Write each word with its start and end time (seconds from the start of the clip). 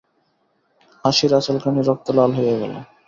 হাসির 1.03 1.31
আঁচলখানি 1.37 1.81
রক্তে 1.81 2.11
লাল 2.17 2.31
হইয়া 2.37 2.55
গেল। 2.61 2.73